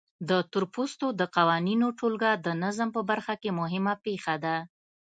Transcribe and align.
د 0.29 0.31
تورپوستو 0.51 1.07
د 1.19 1.21
قوانینو 1.35 1.87
ټولګه 1.99 2.31
د 2.45 2.47
ظلم 2.77 2.89
په 2.95 3.01
برخه 3.09 3.33
کې 3.41 3.49
مهمه 3.59 3.93
پېښه 4.05 4.35
ده. 4.43 4.57